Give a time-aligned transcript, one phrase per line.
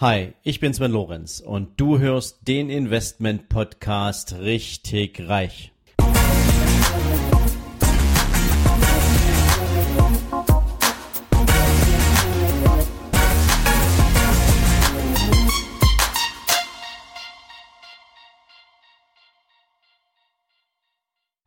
[0.00, 5.74] Hi, ich bin Sven Lorenz und du hörst den Investment Podcast richtig reich.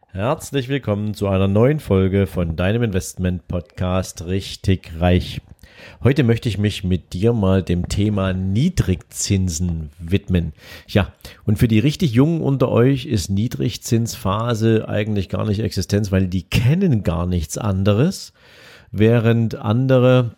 [0.09, 5.41] Herzlich willkommen zu einer neuen Folge von deinem Investment Podcast richtig reich.
[6.03, 10.53] Heute möchte ich mich mit dir mal dem Thema Niedrigzinsen widmen.
[10.87, 11.13] Ja,
[11.45, 16.43] und für die richtig Jungen unter euch ist Niedrigzinsphase eigentlich gar nicht Existenz, weil die
[16.43, 18.33] kennen gar nichts anderes,
[18.91, 20.35] während andere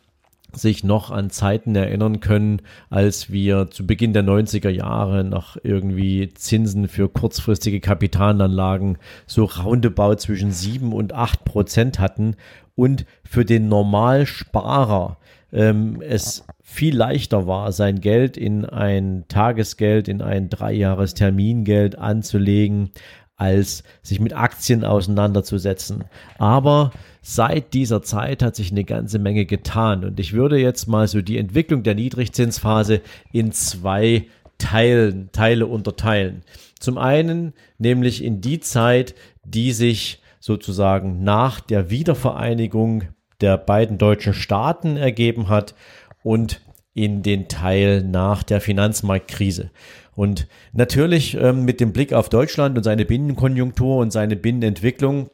[0.55, 6.33] sich noch an Zeiten erinnern können, als wir zu Beginn der 90er Jahre noch irgendwie
[6.33, 12.35] Zinsen für kurzfristige Kapitalanlagen so roundabout zwischen 7 und 8 Prozent hatten
[12.75, 15.17] und für den Normalsparer
[15.51, 22.89] ähm, es viel leichter war, sein Geld in ein Tagesgeld, in ein Dreijahres-Termingeld anzulegen,
[23.37, 26.05] als sich mit Aktien auseinanderzusetzen.
[26.37, 26.91] Aber
[27.21, 31.21] seit dieser Zeit hat sich eine ganze Menge getan und ich würde jetzt mal so
[31.21, 36.43] die Entwicklung der Niedrigzinsphase in zwei Teilen, Teile unterteilen.
[36.79, 43.03] Zum einen nämlich in die Zeit, die sich sozusagen nach der Wiedervereinigung
[43.41, 45.75] der beiden deutschen Staaten ergeben hat
[46.23, 46.61] und
[46.93, 49.71] in den Teil nach der Finanzmarktkrise.
[50.15, 55.29] Und natürlich ähm, mit dem Blick auf Deutschland und seine Binnenkonjunktur und seine Binnenentwicklung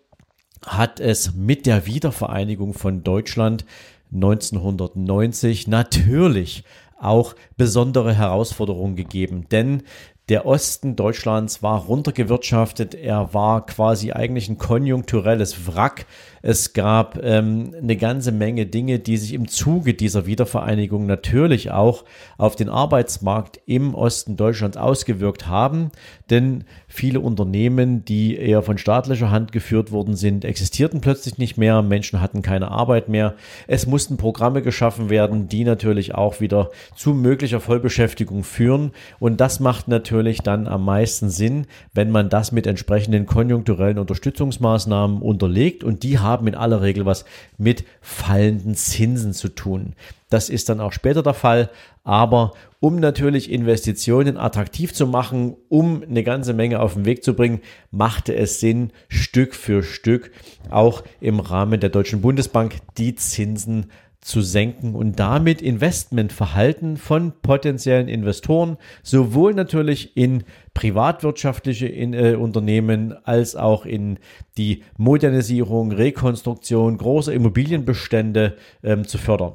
[0.65, 3.65] hat es mit der Wiedervereinigung von Deutschland
[4.13, 6.63] 1990 natürlich
[6.99, 9.47] auch besondere Herausforderungen gegeben.
[9.49, 9.83] Denn
[10.31, 12.95] der Osten Deutschlands war runtergewirtschaftet.
[12.95, 16.05] Er war quasi eigentlich ein konjunkturelles Wrack.
[16.41, 22.05] Es gab ähm, eine ganze Menge Dinge, die sich im Zuge dieser Wiedervereinigung natürlich auch
[22.37, 25.91] auf den Arbeitsmarkt im Osten Deutschlands ausgewirkt haben.
[26.29, 31.81] Denn viele Unternehmen, die eher von staatlicher Hand geführt worden sind, existierten plötzlich nicht mehr.
[31.81, 33.35] Menschen hatten keine Arbeit mehr.
[33.67, 38.93] Es mussten Programme geschaffen werden, die natürlich auch wieder zu möglicher Vollbeschäftigung führen.
[39.19, 45.21] Und das macht natürlich dann am meisten Sinn, wenn man das mit entsprechenden konjunkturellen Unterstützungsmaßnahmen
[45.21, 45.83] unterlegt.
[45.83, 47.25] Und die haben haben in aller Regel was
[47.57, 49.93] mit fallenden Zinsen zu tun.
[50.29, 51.69] Das ist dann auch später der Fall,
[52.03, 57.35] aber um natürlich Investitionen attraktiv zu machen, um eine ganze Menge auf den Weg zu
[57.35, 57.59] bringen,
[57.91, 60.31] machte es Sinn, Stück für Stück
[60.69, 68.07] auch im Rahmen der Deutschen Bundesbank die Zinsen zu senken und damit Investmentverhalten von potenziellen
[68.07, 70.43] Investoren sowohl natürlich in
[70.75, 74.19] privatwirtschaftliche in, äh, Unternehmen als auch in
[74.57, 79.53] die Modernisierung, Rekonstruktion großer Immobilienbestände ähm, zu fördern.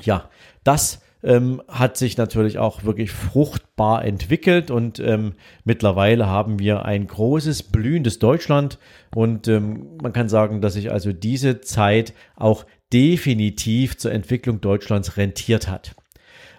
[0.00, 0.30] Ja,
[0.64, 5.34] das ähm, hat sich natürlich auch wirklich fruchtbar entwickelt und ähm,
[5.64, 8.78] mittlerweile haben wir ein großes, blühendes Deutschland
[9.14, 15.16] und ähm, man kann sagen, dass sich also diese Zeit auch definitiv zur Entwicklung Deutschlands
[15.16, 15.94] rentiert hat.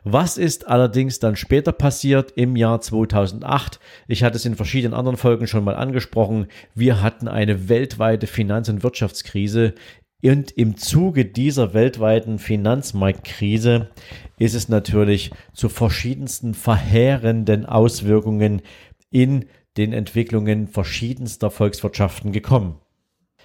[0.04, 3.80] Was ist allerdings dann später passiert im Jahr 2008?
[4.08, 6.48] Ich hatte es in verschiedenen anderen Folgen schon mal angesprochen.
[6.74, 9.74] Wir hatten eine weltweite Finanz- und Wirtschaftskrise.
[10.22, 13.90] Und im Zuge dieser weltweiten Finanzmarktkrise
[14.38, 18.62] ist es natürlich zu verschiedensten verheerenden Auswirkungen
[19.12, 19.46] in
[19.78, 22.80] den Entwicklungen verschiedenster Volkswirtschaften gekommen.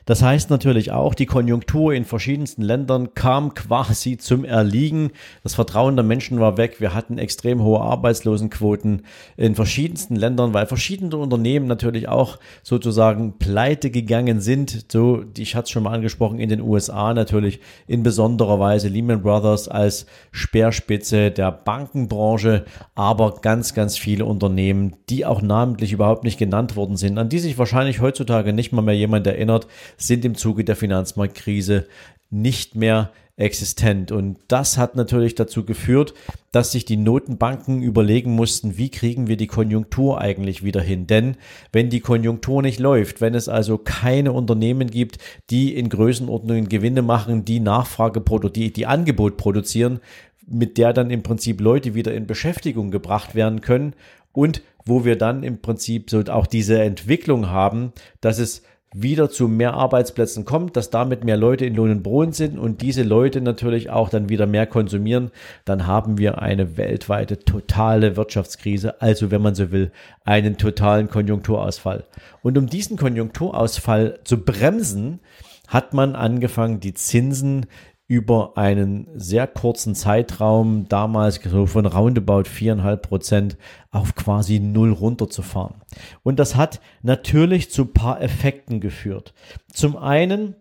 [0.07, 5.11] Das heißt natürlich auch, die Konjunktur in verschiedensten Ländern kam quasi zum Erliegen.
[5.43, 6.81] Das Vertrauen der Menschen war weg.
[6.81, 9.03] Wir hatten extrem hohe Arbeitslosenquoten
[9.37, 14.93] in verschiedensten Ländern, weil verschiedene Unternehmen natürlich auch sozusagen pleite gegangen sind.
[14.93, 19.23] So, ich hatte es schon mal angesprochen, in den USA natürlich in besonderer Weise Lehman
[19.23, 26.39] Brothers als Speerspitze der Bankenbranche, aber ganz, ganz viele Unternehmen, die auch namentlich überhaupt nicht
[26.39, 29.67] genannt worden sind, an die sich wahrscheinlich heutzutage nicht mal mehr jemand erinnert,
[29.97, 31.87] sind im Zuge der Finanzmarktkrise
[32.31, 34.13] nicht mehr existent.
[34.13, 36.15] Und das hat natürlich dazu geführt,
[36.53, 41.07] dass sich die Notenbanken überlegen mussten, wie kriegen wir die Konjunktur eigentlich wieder hin.
[41.09, 41.37] Denn
[41.73, 45.19] wenn die Konjunktur nicht läuft, wenn es also keine Unternehmen gibt,
[45.51, 49.99] die in Größenordnungen Gewinne machen, die Nachfrage, die, die Angebot produzieren,
[50.47, 53.95] mit der dann im Prinzip Leute wieder in Beschäftigung gebracht werden können
[54.33, 58.63] und wo wir dann im Prinzip so auch diese Entwicklung haben, dass es
[58.97, 62.81] wieder zu mehr Arbeitsplätzen kommt, dass damit mehr Leute in Lohn und Brot sind und
[62.81, 65.33] diese Leute natürlich auch dann wieder mehr konsumieren,
[65.65, 69.91] dann haben wir eine weltweite totale Wirtschaftskrise, also wenn man so will,
[70.25, 72.05] einen totalen Konjunkturausfall.
[72.43, 75.19] Und um diesen Konjunkturausfall zu bremsen,
[75.67, 77.67] hat man angefangen, die Zinsen
[78.07, 83.57] über einen sehr kurzen Zeitraum, damals so von roundabout viereinhalb Prozent,
[83.91, 85.77] auf quasi null runterzufahren.
[86.23, 89.33] Und das hat natürlich zu paar Effekten geführt.
[89.73, 90.57] Zum einen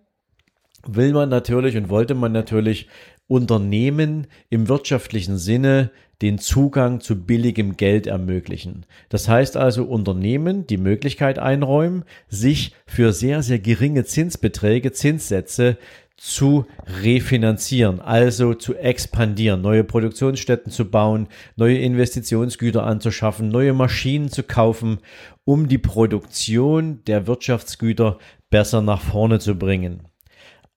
[0.88, 2.88] will man natürlich und wollte man natürlich
[3.28, 5.92] Unternehmen im wirtschaftlichen Sinne
[6.22, 8.86] den Zugang zu billigem Geld ermöglichen.
[9.10, 15.78] Das heißt also Unternehmen die Möglichkeit einräumen, sich für sehr, sehr geringe Zinsbeträge, Zinssätze
[16.18, 16.66] zu
[17.02, 25.00] refinanzieren, also zu expandieren, neue Produktionsstätten zu bauen, neue Investitionsgüter anzuschaffen, neue Maschinen zu kaufen,
[25.44, 28.20] um die Produktion der Wirtschaftsgüter
[28.50, 30.08] besser nach vorne zu bringen.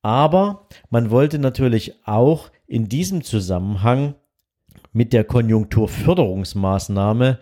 [0.03, 4.17] Aber man wollte natürlich auch in diesem Zusammenhang
[4.93, 7.39] mit der Konjunkturförderungsmaßnahme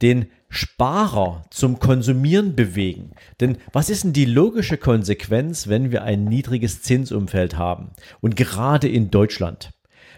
[0.00, 3.12] den Sparer zum Konsumieren bewegen.
[3.40, 7.92] Denn was ist denn die logische Konsequenz, wenn wir ein niedriges Zinsumfeld haben?
[8.20, 9.72] Und gerade in Deutschland.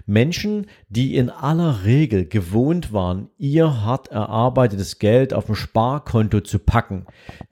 [0.06, 6.58] Menschen, die in aller Regel gewohnt waren, ihr hart erarbeitetes Geld auf dem Sparkonto zu
[6.58, 7.06] packen,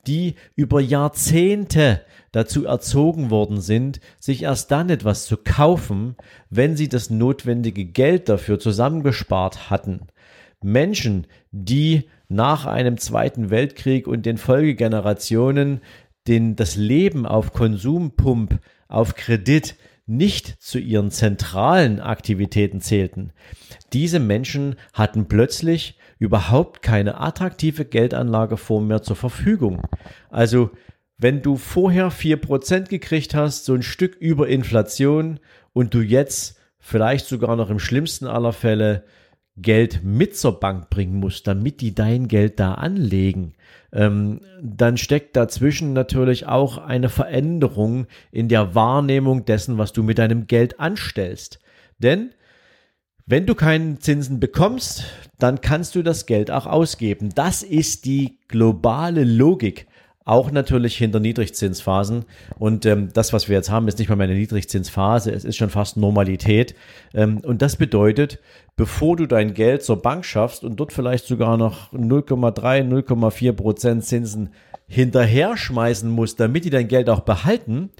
[0.08, 2.02] die über Jahrzehnte
[2.32, 6.16] dazu erzogen worden sind, sich erst dann etwas zu kaufen,
[6.50, 10.08] wenn sie das notwendige Geld dafür zusammengespart hatten.
[10.64, 15.80] Menschen, die nach einem Zweiten Weltkrieg und den Folgegenerationen
[16.26, 19.76] den, das Leben auf Konsumpump, auf Kredit
[20.06, 23.32] nicht zu ihren zentralen Aktivitäten zählten.
[23.92, 29.82] Diese Menschen hatten plötzlich überhaupt keine attraktive Geldanlageform mehr zur Verfügung.
[30.30, 30.70] Also
[31.18, 35.38] wenn du vorher 4% gekriegt hast, so ein Stück über Inflation
[35.72, 39.04] und du jetzt vielleicht sogar noch im schlimmsten aller Fälle
[39.56, 43.52] Geld mit zur Bank bringen musst, damit die dein Geld da anlegen,
[43.92, 50.18] ähm, dann steckt dazwischen natürlich auch eine Veränderung in der Wahrnehmung dessen, was du mit
[50.18, 51.60] deinem Geld anstellst.
[51.98, 52.30] Denn
[53.26, 55.04] wenn du keinen Zinsen bekommst,
[55.38, 57.30] dann kannst du das Geld auch ausgeben.
[57.34, 59.86] Das ist die globale Logik
[60.24, 62.24] auch natürlich hinter Niedrigzinsphasen.
[62.58, 65.56] Und ähm, das, was wir jetzt haben, ist nicht mal mehr eine Niedrigzinsphase, es ist
[65.56, 66.74] schon fast Normalität.
[67.14, 68.38] Ähm, und das bedeutet,
[68.76, 74.04] bevor du dein Geld zur Bank schaffst und dort vielleicht sogar noch 0,3, 0,4 Prozent
[74.04, 74.50] Zinsen
[74.86, 77.90] hinterher schmeißen musst, damit die dein Geld auch behalten,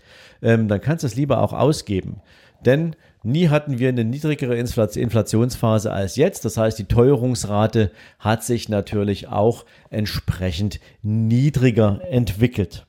[0.43, 2.21] ähm, dann kannst du es lieber auch ausgeben.
[2.65, 6.45] Denn Nie hatten wir eine niedrigere Inflationsphase als jetzt.
[6.45, 12.87] Das heißt, die Teuerungsrate hat sich natürlich auch entsprechend niedriger entwickelt.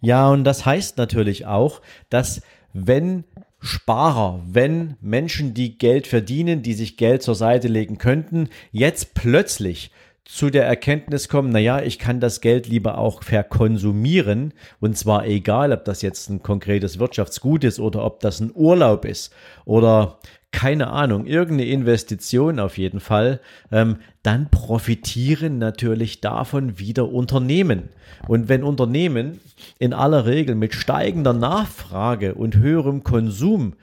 [0.00, 2.42] Ja, und das heißt natürlich auch, dass
[2.72, 3.24] wenn
[3.60, 9.90] Sparer, wenn Menschen, die Geld verdienen, die sich Geld zur Seite legen könnten, jetzt plötzlich
[10.24, 14.54] zu der Erkenntnis kommen, naja, ich kann das Geld lieber auch verkonsumieren.
[14.80, 19.04] Und zwar egal, ob das jetzt ein konkretes Wirtschaftsgut ist oder ob das ein Urlaub
[19.04, 19.32] ist
[19.64, 20.18] oder
[20.50, 23.40] keine Ahnung, irgendeine Investition auf jeden Fall,
[23.72, 27.88] ähm, dann profitieren natürlich davon wieder Unternehmen.
[28.28, 29.40] Und wenn Unternehmen
[29.80, 33.74] in aller Regel mit steigender Nachfrage und höherem Konsum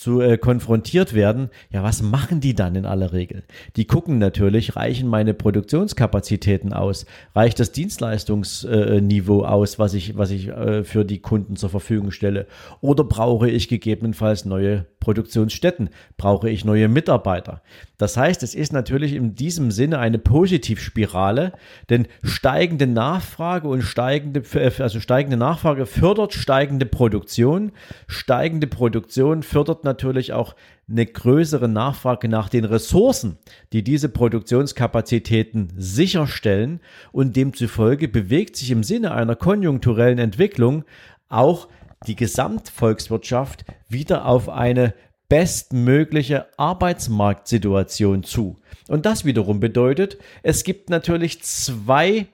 [0.00, 3.42] zu äh, konfrontiert werden, ja, was machen die dann in aller Regel?
[3.76, 7.04] Die gucken natürlich, reichen meine Produktionskapazitäten aus,
[7.34, 12.12] reicht das Dienstleistungsniveau äh, aus, was ich, was ich äh, für die Kunden zur Verfügung
[12.12, 12.46] stelle,
[12.80, 17.60] oder brauche ich gegebenenfalls neue Produktionsstätten, brauche ich neue Mitarbeiter.
[17.98, 21.52] Das heißt, es ist natürlich in diesem Sinne eine Positivspirale,
[21.90, 24.42] denn steigende Nachfrage und steigende,
[24.78, 27.72] also steigende Nachfrage fördert steigende Produktion,
[28.06, 29.89] steigende Produktion fördert natürlich
[30.32, 30.54] auch
[30.88, 33.38] eine größere Nachfrage nach den Ressourcen,
[33.72, 36.80] die diese Produktionskapazitäten sicherstellen
[37.12, 40.84] und demzufolge bewegt sich im Sinne einer konjunkturellen Entwicklung
[41.28, 41.68] auch
[42.06, 44.94] die Gesamtvolkswirtschaft wieder auf eine
[45.28, 48.58] bestmögliche Arbeitsmarktsituation zu.
[48.88, 52.26] Und das wiederum bedeutet, es gibt natürlich zwei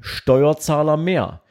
[0.00, 1.42] Steuerzahler mehr.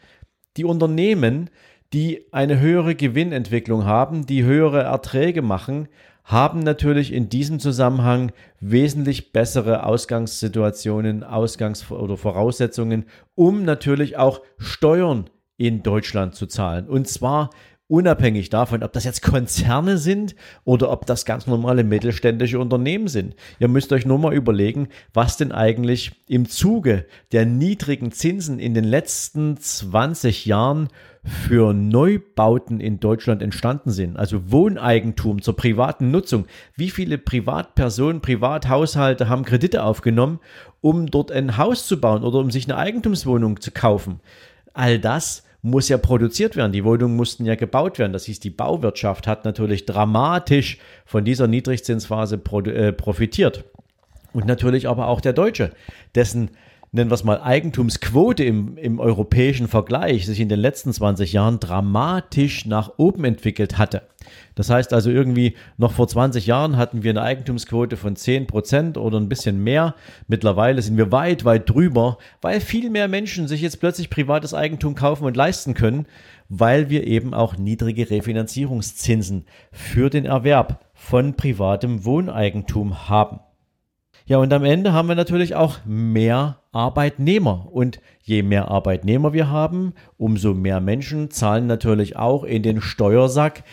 [0.58, 1.50] Die Unternehmen,
[1.94, 5.88] die eine höhere Gewinnentwicklung haben, die höhere Erträge machen,
[6.24, 15.30] haben natürlich in diesem Zusammenhang wesentlich bessere Ausgangssituationen, Ausgangs- oder Voraussetzungen, um natürlich auch Steuern
[15.56, 16.88] in Deutschland zu zahlen.
[16.90, 17.50] Und zwar
[17.88, 23.36] unabhängig davon, ob das jetzt Konzerne sind oder ob das ganz normale mittelständische Unternehmen sind.
[23.60, 28.74] Ihr müsst euch nur mal überlegen, was denn eigentlich im Zuge der niedrigen Zinsen in
[28.74, 30.90] den letzten 20 Jahren
[31.24, 36.46] für Neubauten in Deutschland entstanden sind, also Wohneigentum zur privaten Nutzung.
[36.76, 40.40] Wie viele Privatpersonen, Privathaushalte haben Kredite aufgenommen,
[40.82, 44.20] um dort ein Haus zu bauen oder um sich eine Eigentumswohnung zu kaufen?
[44.74, 46.72] All das muss ja produziert werden.
[46.72, 48.14] Die Wohnungen mussten ja gebaut werden.
[48.14, 53.66] Das hieß, die Bauwirtschaft hat natürlich dramatisch von dieser Niedrigzinsphase äh, profitiert.
[54.34, 55.72] Und natürlich aber auch der Deutsche,
[56.16, 56.52] dessen
[56.98, 61.60] nennen wir es mal, Eigentumsquote im, im europäischen Vergleich sich in den letzten 20 Jahren
[61.60, 64.02] dramatisch nach oben entwickelt hatte.
[64.56, 68.98] Das heißt also irgendwie noch vor 20 Jahren hatten wir eine Eigentumsquote von 10 Prozent
[68.98, 69.96] oder ein bisschen mehr.
[70.28, 74.96] Mittlerweile sind wir weit, weit drüber, weil viel mehr Menschen sich jetzt plötzlich privates Eigentum
[74.96, 76.08] kaufen und leisten können,
[76.50, 83.40] weil wir eben auch niedrige Refinanzierungszinsen für den Erwerb von privatem Wohneigentum haben.
[84.30, 87.70] Ja, und am Ende haben wir natürlich auch mehr Arbeitnehmer.
[87.72, 93.64] Und je mehr Arbeitnehmer wir haben, umso mehr Menschen zahlen natürlich auch in den Steuersack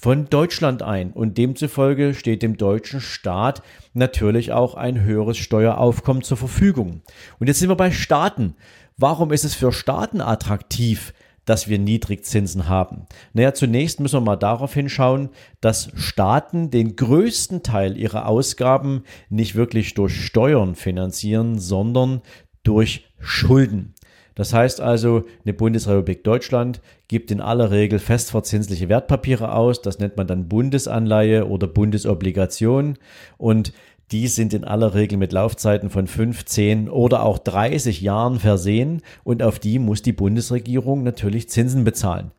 [0.00, 1.12] von Deutschland ein.
[1.12, 3.62] Und demzufolge steht dem deutschen Staat
[3.92, 7.02] natürlich auch ein höheres Steueraufkommen zur Verfügung.
[7.38, 8.54] Und jetzt sind wir bei Staaten.
[8.96, 11.12] Warum ist es für Staaten attraktiv,
[11.48, 13.06] dass wir Niedrigzinsen haben?
[13.32, 19.54] Naja, zunächst müssen wir mal darauf hinschauen, dass Staaten den größten Teil ihrer Ausgaben nicht
[19.54, 22.20] wirklich durch Steuern finanzieren, sondern
[22.62, 23.94] durch Schulden.
[24.38, 29.82] Das heißt also, eine Bundesrepublik Deutschland gibt in aller Regel festverzinsliche Wertpapiere aus.
[29.82, 32.98] Das nennt man dann Bundesanleihe oder Bundesobligation.
[33.36, 33.72] Und
[34.10, 39.42] die sind in aller Regel mit Laufzeiten von 15 oder auch 30 Jahren versehen und
[39.42, 42.32] auf die muss die Bundesregierung natürlich Zinsen bezahlen.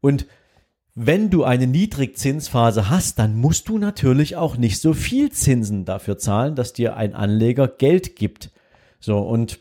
[0.00, 0.26] Und
[0.94, 6.16] wenn du eine Niedrigzinsphase hast, dann musst du natürlich auch nicht so viel Zinsen dafür
[6.16, 8.50] zahlen, dass dir ein Anleger Geld gibt.
[8.98, 9.58] So, und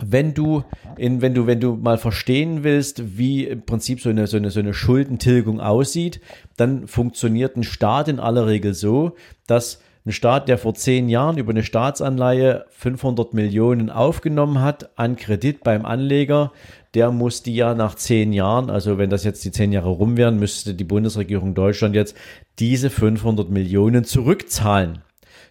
[0.00, 0.64] wenn du
[0.96, 4.50] in, wenn du, wenn du mal verstehen willst, wie im Prinzip so eine, so eine,
[4.50, 6.20] so eine Schuldentilgung aussieht,
[6.56, 9.14] dann funktioniert ein Staat in aller Regel so,
[9.46, 15.16] dass ein Staat, der vor zehn Jahren über eine Staatsanleihe 500 Millionen aufgenommen hat an
[15.16, 16.52] Kredit beim Anleger,
[16.94, 20.16] der muss die ja nach zehn Jahren, also wenn das jetzt die zehn Jahre rum
[20.16, 22.16] wären, müsste die Bundesregierung Deutschland jetzt
[22.60, 25.00] diese 500 Millionen zurückzahlen.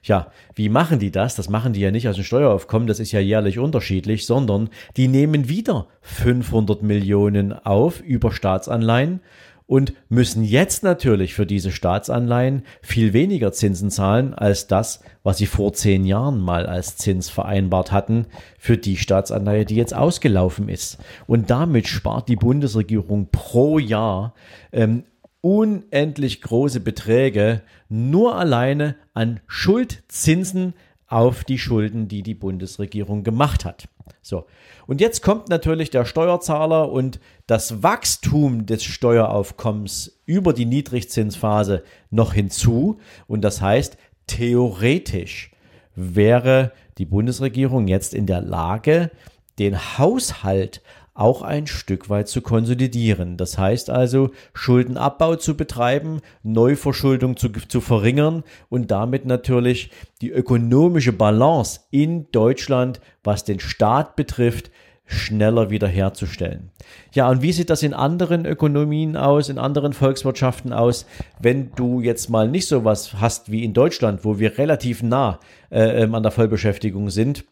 [0.04, 1.36] Ja, wie machen die das?
[1.36, 5.10] Das machen die ja nicht aus dem Steueraufkommen, das ist ja jährlich unterschiedlich, sondern die
[5.10, 9.20] nehmen wieder 500 Millionen auf über Staatsanleihen
[9.68, 15.48] und müssen jetzt natürlich für diese Staatsanleihen viel weniger Zinsen zahlen als das, was sie
[15.48, 18.28] vor zehn Jahren mal als Zins vereinbart hatten
[18.60, 20.98] für die Staatsanleihe, die jetzt ausgelaufen ist.
[21.26, 24.36] Und damit spart die Bundesregierung pro Jahr
[24.72, 25.04] ähm,
[25.42, 30.74] unendlich große Beträge nur alleine an Schuldzinsen
[31.08, 33.88] auf die Schulden, die die Bundesregierung gemacht hat.
[34.22, 34.46] So.
[34.88, 42.34] Und jetzt kommt natürlich der Steuerzahler und das Wachstum des Steueraufkommens über die Niedrigzinsphase noch
[42.34, 43.00] hinzu.
[43.28, 43.98] Und das heißt,
[44.28, 45.52] theoretisch
[45.96, 49.12] wäre die Bundesregierung jetzt in der Lage,
[49.60, 50.82] den Haushalt
[51.16, 53.38] auch ein Stück weit zu konsolidieren.
[53.38, 59.90] Das heißt also, Schuldenabbau zu betreiben, Neuverschuldung zu, zu verringern und damit natürlich
[60.22, 64.70] die ökonomische Balance in Deutschland, was den Staat betrifft,
[65.06, 66.72] schneller wiederherzustellen.
[67.14, 71.06] Ja, und wie sieht das in anderen Ökonomien aus, in anderen Volkswirtschaften aus,
[71.40, 75.40] wenn du jetzt mal nicht so was hast wie in Deutschland, wo wir relativ nah
[75.70, 77.46] äh, ähm, an der Vollbeschäftigung sind?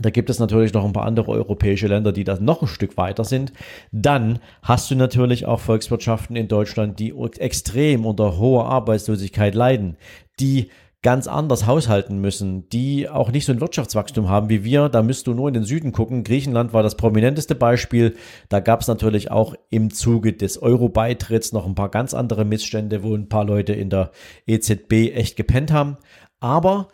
[0.00, 2.96] Da gibt es natürlich noch ein paar andere europäische Länder, die da noch ein Stück
[2.96, 3.52] weiter sind.
[3.90, 9.96] Dann hast du natürlich auch Volkswirtschaften in Deutschland, die extrem unter hoher Arbeitslosigkeit leiden,
[10.40, 10.70] die
[11.02, 14.88] ganz anders haushalten müssen, die auch nicht so ein Wirtschaftswachstum haben wie wir.
[14.88, 16.22] Da müsst du nur in den Süden gucken.
[16.22, 18.14] Griechenland war das prominenteste Beispiel.
[18.48, 23.02] Da gab es natürlich auch im Zuge des Euro-Beitritts noch ein paar ganz andere Missstände,
[23.02, 24.12] wo ein paar Leute in der
[24.46, 25.96] EZB echt gepennt haben.
[26.38, 26.88] Aber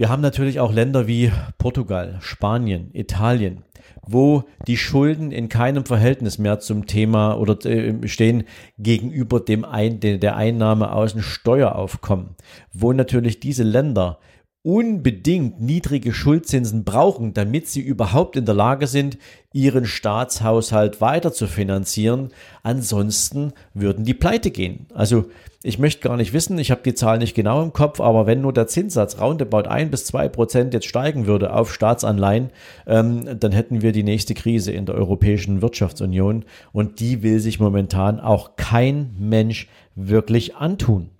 [0.00, 3.64] wir haben natürlich auch Länder wie Portugal, Spanien, Italien,
[4.00, 8.44] wo die Schulden in keinem Verhältnis mehr zum Thema oder äh, stehen
[8.78, 12.30] gegenüber dem Ein der Einnahme aus dem Steueraufkommen,
[12.72, 14.18] wo natürlich diese Länder
[14.62, 19.16] unbedingt niedrige Schuldzinsen brauchen, damit sie überhaupt in der Lage sind,
[19.54, 22.28] ihren Staatshaushalt weiter zu finanzieren.
[22.62, 24.86] Ansonsten würden die pleite gehen.
[24.92, 25.30] Also
[25.62, 28.42] ich möchte gar nicht wissen, ich habe die Zahl nicht genau im Kopf, aber wenn
[28.42, 32.50] nur der Zinssatz roundabout ein bis zwei Prozent jetzt steigen würde auf Staatsanleihen,
[32.86, 37.60] ähm, dann hätten wir die nächste Krise in der Europäischen Wirtschaftsunion und die will sich
[37.60, 41.10] momentan auch kein Mensch wirklich antun.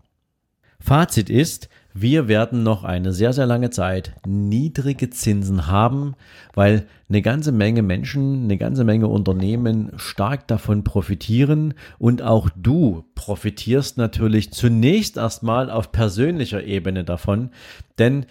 [0.78, 6.14] Fazit ist, wir werden noch eine sehr, sehr lange Zeit niedrige Zinsen haben,
[6.54, 11.75] weil eine ganze Menge Menschen, eine ganze Menge Unternehmen stark davon profitieren.
[11.99, 17.50] Und auch du profitierst natürlich zunächst erstmal auf persönlicher Ebene davon,
[17.99, 18.26] denn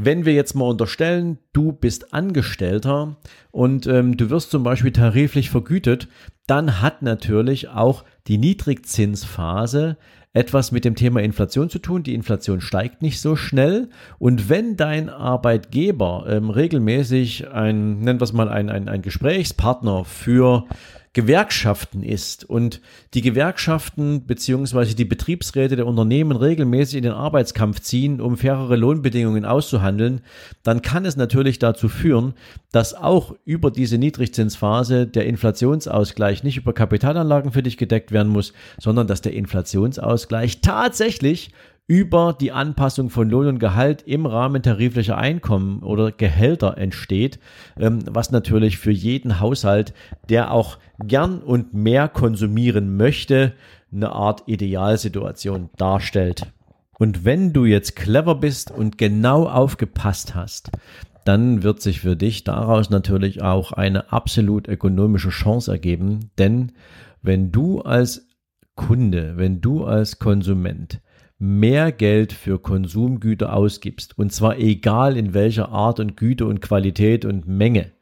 [0.00, 3.16] Wenn wir jetzt mal unterstellen, du bist Angestellter
[3.50, 6.06] und ähm, du wirst zum Beispiel tariflich vergütet,
[6.46, 9.96] dann hat natürlich auch die Niedrigzinsphase
[10.32, 12.02] etwas mit dem Thema Inflation zu tun.
[12.02, 13.88] Die Inflation steigt nicht so schnell.
[14.18, 20.04] Und wenn dein Arbeitgeber ähm, regelmäßig ein, nennen wir es mal, ein, ein, ein Gesprächspartner
[20.04, 20.64] für
[21.18, 22.80] Gewerkschaften ist und
[23.12, 29.44] die Gewerkschaften beziehungsweise die Betriebsräte der Unternehmen regelmäßig in den Arbeitskampf ziehen, um fairere Lohnbedingungen
[29.44, 30.20] auszuhandeln,
[30.62, 32.34] dann kann es natürlich dazu führen,
[32.70, 38.52] dass auch über diese Niedrigzinsphase der Inflationsausgleich nicht über Kapitalanlagen für dich gedeckt werden muss,
[38.78, 41.50] sondern dass der Inflationsausgleich tatsächlich
[41.88, 47.40] über die Anpassung von Lohn und Gehalt im Rahmen tariflicher Einkommen oder Gehälter entsteht,
[47.80, 49.94] ähm, was natürlich für jeden Haushalt,
[50.28, 53.54] der auch gern und mehr konsumieren möchte,
[53.90, 56.52] eine Art Idealsituation darstellt.
[56.98, 60.70] Und wenn du jetzt clever bist und genau aufgepasst hast,
[61.24, 66.72] dann wird sich für dich daraus natürlich auch eine absolut ökonomische Chance ergeben, denn
[67.22, 68.28] wenn du als
[68.74, 71.00] Kunde, wenn du als Konsument
[71.38, 77.24] mehr Geld für Konsumgüter ausgibst, und zwar egal in welcher Art und Güte und Qualität
[77.24, 77.92] und Menge,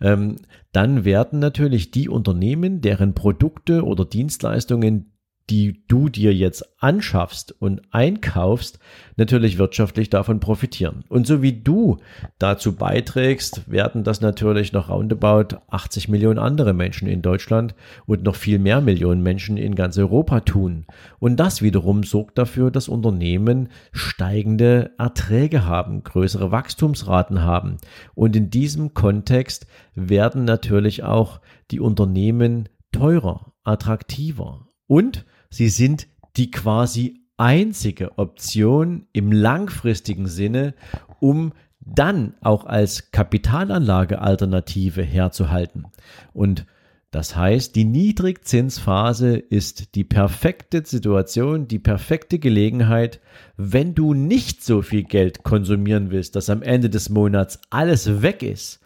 [0.00, 0.36] ähm,
[0.72, 5.09] dann werden natürlich die Unternehmen, deren Produkte oder Dienstleistungen
[5.50, 8.78] die du dir jetzt anschaffst und einkaufst,
[9.16, 11.04] natürlich wirtschaftlich davon profitieren.
[11.08, 11.98] Und so wie du
[12.38, 17.74] dazu beiträgst, werden das natürlich noch roundabout 80 Millionen andere Menschen in Deutschland
[18.06, 20.86] und noch viel mehr Millionen Menschen in ganz Europa tun.
[21.18, 27.78] Und das wiederum sorgt dafür, dass Unternehmen steigende Erträge haben, größere Wachstumsraten haben.
[28.14, 29.66] Und in diesem Kontext
[29.96, 31.40] werden natürlich auch
[31.72, 40.74] die Unternehmen teurer, attraktiver und Sie sind die quasi einzige Option im langfristigen Sinne,
[41.20, 45.86] um dann auch als Kapitalanlagealternative herzuhalten.
[46.32, 46.66] Und
[47.10, 53.20] das heißt, die Niedrigzinsphase ist die perfekte Situation, die perfekte Gelegenheit,
[53.56, 58.44] wenn du nicht so viel Geld konsumieren willst, dass am Ende des Monats alles weg
[58.44, 58.78] ist,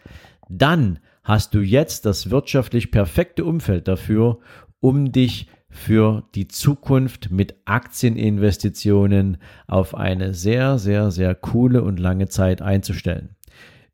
[0.49, 4.39] dann hast du jetzt das wirtschaftlich perfekte Umfeld dafür,
[4.79, 12.27] um dich für die Zukunft mit Aktieninvestitionen auf eine sehr, sehr, sehr coole und lange
[12.27, 13.35] Zeit einzustellen.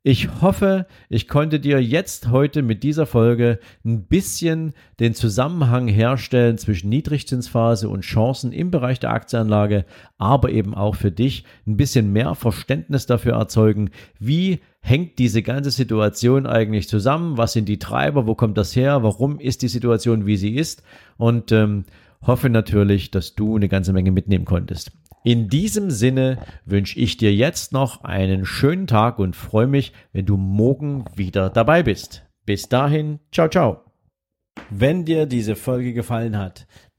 [0.04, 6.58] Ich hoffe, ich konnte dir jetzt heute mit dieser Folge ein bisschen den Zusammenhang herstellen
[6.58, 9.84] zwischen Niedrigzinsphase und Chancen im Bereich der Aktienanlage,
[10.18, 15.70] aber eben auch für dich ein bisschen mehr Verständnis dafür erzeugen, wie hängt diese ganze
[15.70, 20.26] Situation eigentlich zusammen, was sind die Treiber, wo kommt das her, warum ist die Situation,
[20.26, 20.82] wie sie ist
[21.16, 21.84] und ähm,
[22.20, 24.92] hoffe natürlich, dass du eine ganze Menge mitnehmen konntest.
[25.24, 30.26] In diesem Sinne wünsche ich dir jetzt noch einen schönen Tag und freue mich, wenn
[30.26, 32.24] du morgen wieder dabei bist.
[32.44, 33.84] Bis dahin, ciao, ciao.
[34.68, 36.66] Wenn dir diese Folge gefallen hat,